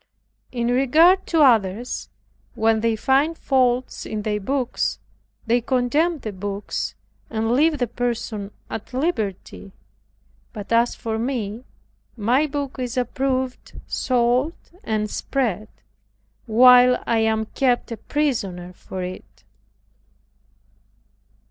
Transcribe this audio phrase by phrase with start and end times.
[0.51, 2.09] In regard to others,
[2.55, 4.97] when they find faults in their books,
[5.45, 6.95] they condemn the books
[7.29, 9.73] and leave the person at liberty;
[10.53, 11.65] but as for me,
[12.17, 15.67] my book is approved, sold and spread,
[16.47, 19.43] while I am kept a prisoner for it.